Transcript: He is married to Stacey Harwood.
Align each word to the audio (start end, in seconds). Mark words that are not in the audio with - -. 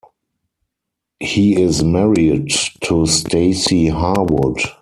He 1.19 1.61
is 1.61 1.83
married 1.83 2.49
to 2.85 3.05
Stacey 3.05 3.89
Harwood. 3.89 4.57